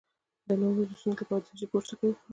د 0.47 0.49
نعوظ 0.59 0.87
د 0.89 0.93
ستونزې 0.99 1.21
لپاره 1.21 1.41
د 1.41 1.45
څه 1.47 1.53
شي 1.59 1.65
پوستکی 1.71 2.05
وخورم؟ 2.07 2.29